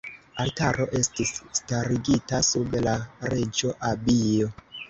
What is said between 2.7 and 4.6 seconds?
la reĝa abio.